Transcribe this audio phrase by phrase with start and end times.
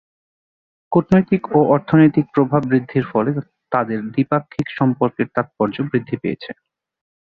[0.91, 3.31] কূটনৈতিক ও অর্থনৈতিক প্রভাব বৃদ্ধির ফলে
[3.71, 6.51] তাদের দ্বিপাক্ষিক সম্পর্কের তাত্পর্য বৃদ্ধি পেয়েছে।